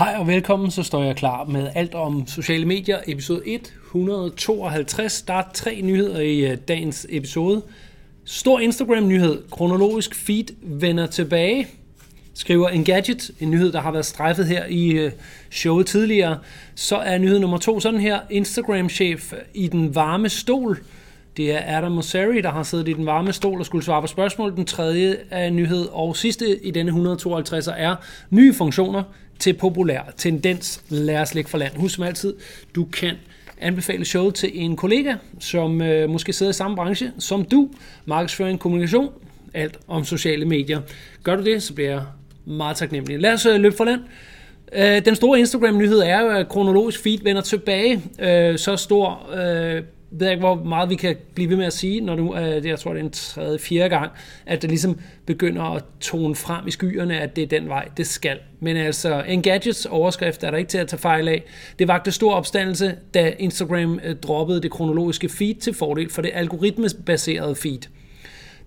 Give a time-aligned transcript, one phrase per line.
[0.00, 5.22] Hej og velkommen, så står jeg klar med alt om sociale medier, episode 152.
[5.22, 7.62] Der er tre nyheder i øh, dagens episode.
[8.24, 11.68] Stor Instagram-nyhed, kronologisk feed vender tilbage,
[12.34, 15.12] skriver Engadget, en nyhed, der har været strejfet her i øh,
[15.50, 16.38] showet tidligere.
[16.74, 20.78] Så er nyhed nummer to sådan her, Instagram-chef i den varme stol.
[21.36, 24.06] Det er Adam Mosseri, der har siddet i den varme stol og skulle svare på
[24.06, 24.56] spørgsmål.
[24.56, 27.96] Den tredje af nyhed, og sidste i denne 152 er
[28.30, 29.02] nye funktioner
[29.38, 30.82] til populær tendens.
[30.88, 31.76] Lad os lægge for land.
[31.76, 32.34] Husk som altid,
[32.74, 33.14] du kan
[33.60, 37.68] anbefale showet til en kollega, som øh, måske sidder i samme branche som du.
[38.04, 39.12] Markedsføring, kommunikation,
[39.54, 40.80] alt om sociale medier.
[41.22, 42.02] Gør du det, så bliver jeg
[42.44, 43.20] meget taknemmelig.
[43.20, 44.00] Lad os øh, løbe for land.
[44.72, 48.02] Øh, den store Instagram-nyhed er jo, at kronologisk feed vender tilbage.
[48.18, 51.72] Øh, så stor øh, ved jeg ikke, hvor meget vi kan blive ved med at
[51.72, 54.10] sige, når nu, øh, jeg tror, det er en tredje, fjerde gang,
[54.46, 58.06] at det ligesom begynder at tone frem i skyerne, at det er den vej, det
[58.06, 58.38] skal.
[58.60, 61.42] Men altså, Engadgets overskrift er der ikke til at tage fejl af.
[61.78, 66.30] Det vagte stor opstandelse, da Instagram øh, droppede det kronologiske feed til fordel for det
[66.34, 67.80] algoritmebaserede feed.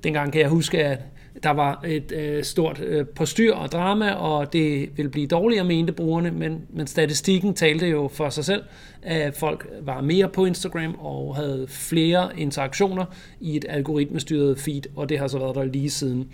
[0.04, 1.00] Dengang kan jeg huske, at
[1.44, 5.94] der var et øh, stort øh, postyr og drama, og det ville blive dårligere, mente
[5.94, 8.64] brugerne, men, men statistikken talte jo for sig selv,
[9.02, 13.06] at folk var mere på Instagram og havde flere interaktioner
[13.40, 16.30] i et algoritmestyret feed, og det har så været der lige siden.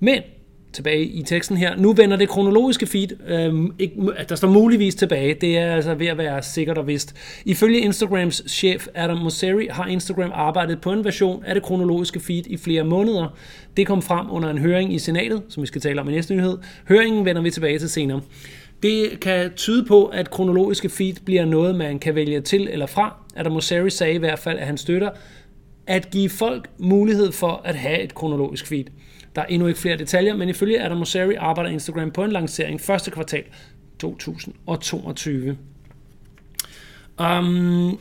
[0.00, 0.22] Men
[0.72, 1.76] tilbage i teksten her.
[1.76, 3.94] Nu vender det kronologiske feed, øh, ikke,
[4.28, 7.14] der står muligvis tilbage, det er altså ved at være sikkert og vist.
[7.44, 12.46] Ifølge Instagrams chef Adam Mosseri har Instagram arbejdet på en version af det kronologiske feed
[12.46, 13.36] i flere måneder.
[13.76, 16.34] Det kom frem under en høring i senatet, som vi skal tale om i næste
[16.34, 16.58] nyhed.
[16.88, 18.20] Høringen vender vi tilbage til senere.
[18.82, 23.16] Det kan tyde på, at kronologiske feed bliver noget, man kan vælge til eller fra.
[23.36, 25.10] Adam Mosseri sagde i hvert fald, at han støtter
[25.86, 28.84] at give folk mulighed for at have et kronologisk feed.
[29.36, 32.80] Der er endnu ikke flere detaljer, men ifølge Adam Mosseri arbejder Instagram på en lancering
[32.80, 33.44] første kvartal
[33.98, 35.56] 2022.
[37.18, 37.98] Um, øhm,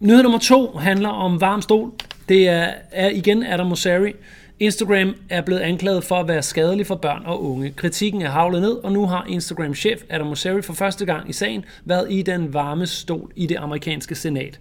[0.00, 1.92] nyhed nummer to handler om varm stol.
[2.28, 4.12] Det er, er igen Adam Mosseri.
[4.60, 7.70] Instagram er blevet anklaget for at være skadelig for børn og unge.
[7.70, 11.64] Kritikken er havlet ned, og nu har Instagram-chef Adam Mosseri for første gang i sagen
[11.84, 14.60] været i den varme stol i det amerikanske senat.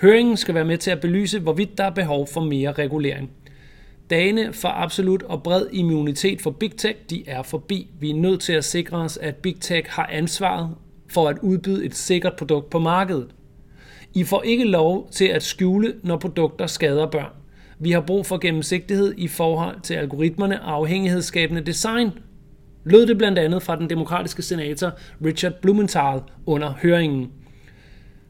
[0.00, 3.30] Høringen skal være med til at belyse, hvorvidt der er behov for mere regulering.
[4.10, 7.90] Dagene for absolut og bred immunitet for Big Tech, de er forbi.
[8.00, 10.70] Vi er nødt til at sikre os, at Big Tech har ansvaret
[11.08, 13.28] for at udbyde et sikkert produkt på markedet.
[14.14, 17.32] I får ikke lov til at skjule, når produkter skader børn.
[17.78, 22.10] Vi har brug for gennemsigtighed i forhold til algoritmerne og afhængighedsskabende design,
[22.84, 24.92] lød det blandt andet fra den demokratiske senator
[25.24, 27.30] Richard Blumenthal under høringen.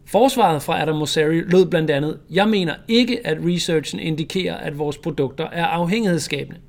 [0.06, 4.98] Forsvaret fra Adam Mosseri lød blandt andet, jeg mener ikke, at researchen indikerer, at vores
[4.98, 6.60] produkter er afhængighedsskabende.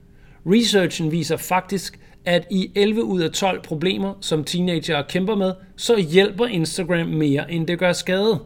[0.46, 5.97] Researchen viser faktisk, at i 11 ud af 12 problemer, som teenager kæmper med, så
[5.97, 8.40] hjælper Instagram mere, end det gør skade.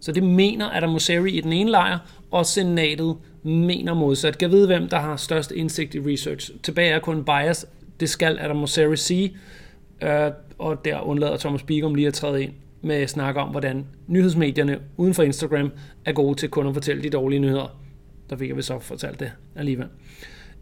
[0.00, 1.98] Så det mener Adam Mosseri i den ene lejr,
[2.30, 4.38] og senatet mener modsat.
[4.38, 6.50] Kan vide, hvem der har størst indsigt i research.
[6.62, 7.66] Tilbage er kun bias.
[8.00, 9.36] Det skal Adam Mosseri sige,
[10.02, 14.78] øh, og der undlader Thomas Bigum lige at træde ind med snakke om, hvordan nyhedsmedierne
[14.96, 15.72] uden for Instagram
[16.04, 17.78] er gode til kun at fortælle de dårlige nyheder.
[18.30, 19.86] Der fik jeg vist så fortalt det alligevel.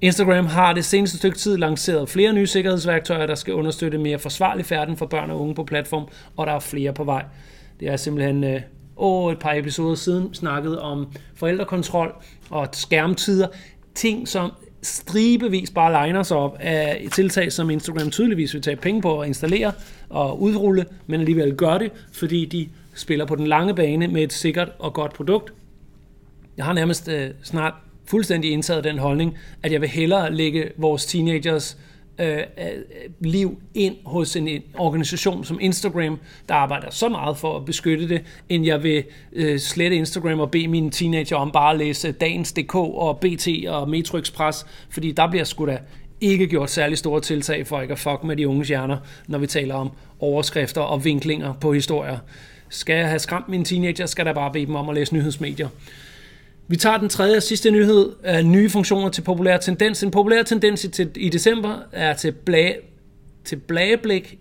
[0.00, 4.66] Instagram har det seneste stykke tid lanceret flere nye sikkerhedsværktøjer, der skal understøtte mere forsvarlig
[4.66, 7.24] færden for børn og unge på platform, og der er flere på vej.
[7.80, 8.60] Det er simpelthen øh,
[8.96, 12.14] åh, et par episoder siden snakket om forældrekontrol
[12.50, 13.48] og skærmtider.
[13.94, 14.52] Ting, som
[14.84, 19.28] stribevis bare liner sig op af tiltag, som Instagram tydeligvis vil tage penge på at
[19.28, 19.72] installere
[20.08, 24.32] og udrulle, men alligevel gør det, fordi de spiller på den lange bane med et
[24.32, 25.52] sikkert og godt produkt.
[26.56, 27.74] Jeg har nærmest øh, snart
[28.06, 32.44] fuldstændig indtaget den holdning, at jeg vil hellere lægge vores teenagers øh, Øh, øh,
[33.20, 38.08] liv ind hos en, en organisation som Instagram, der arbejder så meget for at beskytte
[38.08, 42.12] det, end jeg vil øh, slette Instagram og bede mine teenager om bare at læse
[42.12, 45.78] Dagens.dk og BT og Metro Express, fordi der bliver sgu da
[46.20, 48.96] ikke gjort særlig store tiltag for ikke at fuck med de unge hjerner,
[49.26, 52.18] når vi taler om overskrifter og vinklinger på historier.
[52.68, 55.68] Skal jeg have skræmt mine teenager, skal der bare bede dem om at læse nyhedsmedier.
[56.68, 60.02] Vi tager den tredje og sidste nyhed af nye funktioner til populær tendens.
[60.02, 62.78] En populær tendens i, til, i december er til, blag,
[63.44, 64.38] til blageblik.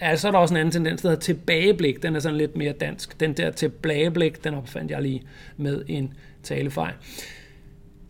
[0.00, 2.02] Ja, så er der også en anden tendens, der hedder tilbageblik.
[2.02, 3.20] Den er sådan lidt mere dansk.
[3.20, 5.22] Den der tilbageblik, den opfandt jeg lige
[5.56, 6.94] med en talefejl.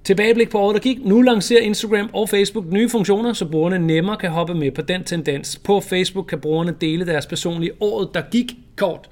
[0.05, 1.05] Tilbageblik på året, der gik.
[1.05, 5.05] Nu lancerer Instagram og Facebook nye funktioner, så brugerne nemmere kan hoppe med på den
[5.05, 5.61] tendens.
[5.65, 9.09] På Facebook kan brugerne dele deres personlige året, der gik kort.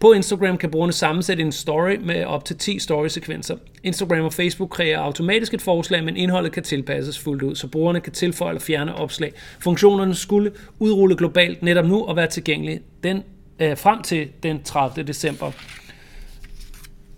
[0.00, 3.56] På Instagram kan brugerne sammensætte en story med op til 10 story-sekvenser.
[3.82, 8.00] Instagram og Facebook kreerer automatisk et forslag, men indholdet kan tilpasses fuldt ud, så brugerne
[8.00, 9.32] kan tilføje eller fjerne opslag.
[9.60, 13.22] Funktionerne skulle udrulle globalt netop nu og være tilgængelige den,
[13.60, 15.06] øh, frem til den 30.
[15.06, 15.52] december.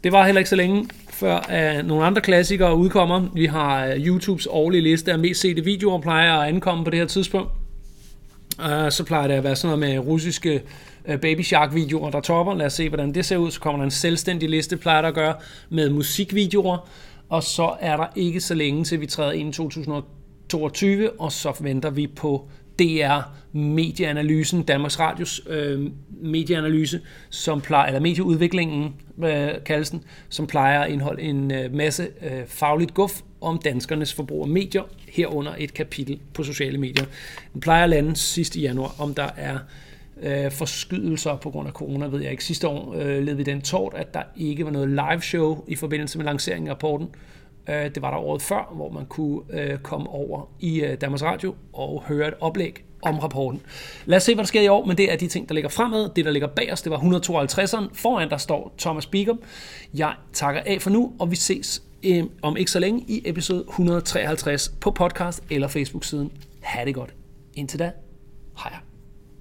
[0.05, 3.29] Det var heller ikke så længe, før uh, nogle andre klassikere udkommer.
[3.35, 6.99] Vi har uh, YouTubes årlige liste af mest sete videoer, plejer at ankomme på det
[6.99, 7.51] her tidspunkt.
[8.59, 10.63] Uh, så plejer det at være sådan noget med russiske
[11.09, 12.55] Øh, Baby Shark-videoer, der topper.
[12.55, 13.51] Lad os se, hvordan det ser ud.
[13.51, 15.35] Så kommer der en selvstændig liste, plejer der at gøre,
[15.71, 16.89] med musikvideoer.
[17.29, 21.57] Og så er der ikke så længe, til vi træder ind i 2022, og så
[21.61, 23.21] venter vi på DR
[23.53, 25.91] Medieanalysen, Danmarks Radios øh,
[26.23, 27.01] medieanalyse,
[27.31, 28.95] som plejer, eller medieudviklingen
[29.25, 34.15] øh, kaldes den, som plejer at indeholde en øh, masse øh, fagligt guf om danskernes
[34.15, 37.05] forbrug af medier, herunder et kapitel på sociale medier.
[37.53, 39.59] Den plejer at lande sidst i januar, om der er
[40.23, 42.45] øh, forskydelser på grund af corona, ved jeg ikke.
[42.45, 45.75] Sidste år øh, led vi den tårt, at der ikke var noget live show i
[45.75, 47.09] forbindelse med lanceringen af rapporten.
[47.69, 51.23] Øh, det var der året før, hvor man kunne øh, komme over i øh, Danmarks
[51.23, 53.61] Radio og høre et oplæg om rapporten.
[54.07, 55.71] Lad os se, hvad der sker i år, men det er de ting, der ligger
[55.71, 56.11] fremad.
[56.17, 57.95] Det, der ligger bag os, det var 152'eren.
[57.95, 59.41] Foran der står Thomas Bigum.
[59.95, 63.65] Jeg takker af for nu, og vi ses øh, om ikke så længe i episode
[63.69, 66.33] 153 på podcast eller Facebook-siden.
[66.61, 67.15] Ha' det godt.
[67.55, 67.91] Indtil da,
[68.63, 68.88] hej.